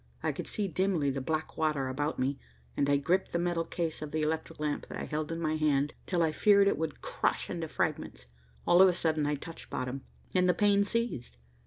[0.23, 2.39] I could see dimly the black water about me,
[2.75, 5.57] and I gripped the metal case of the electric lamp that I held in my
[5.57, 8.25] hand, till I feared it would crush into fragments.
[8.65, 10.01] All of a sudden I touched bottom,
[10.33, 11.37] and the pain ceased.